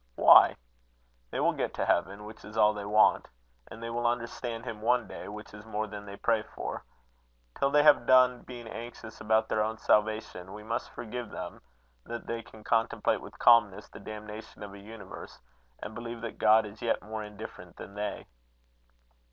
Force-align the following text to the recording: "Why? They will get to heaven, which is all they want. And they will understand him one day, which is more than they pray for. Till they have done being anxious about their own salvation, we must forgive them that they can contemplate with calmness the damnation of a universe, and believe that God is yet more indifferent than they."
"Why? 0.15 0.55
They 1.29 1.39
will 1.39 1.53
get 1.53 1.75
to 1.75 1.85
heaven, 1.85 2.25
which 2.25 2.43
is 2.43 2.57
all 2.57 2.73
they 2.73 2.85
want. 2.85 3.27
And 3.67 3.83
they 3.83 3.91
will 3.91 4.07
understand 4.07 4.65
him 4.65 4.81
one 4.81 5.07
day, 5.07 5.27
which 5.27 5.53
is 5.53 5.63
more 5.63 5.85
than 5.85 6.07
they 6.07 6.15
pray 6.17 6.41
for. 6.41 6.83
Till 7.53 7.69
they 7.69 7.83
have 7.83 8.07
done 8.07 8.41
being 8.41 8.67
anxious 8.67 9.21
about 9.21 9.47
their 9.47 9.61
own 9.61 9.77
salvation, 9.77 10.53
we 10.53 10.63
must 10.63 10.89
forgive 10.89 11.29
them 11.29 11.61
that 12.03 12.25
they 12.25 12.41
can 12.41 12.63
contemplate 12.63 13.21
with 13.21 13.37
calmness 13.37 13.89
the 13.89 13.99
damnation 13.99 14.63
of 14.63 14.73
a 14.73 14.79
universe, 14.79 15.39
and 15.83 15.93
believe 15.93 16.21
that 16.21 16.39
God 16.39 16.65
is 16.65 16.81
yet 16.81 17.03
more 17.03 17.21
indifferent 17.23 17.75
than 17.75 17.93
they." 17.93 18.25